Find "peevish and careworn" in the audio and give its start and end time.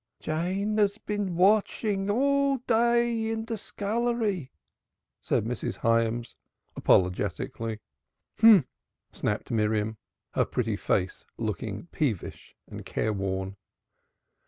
11.91-13.57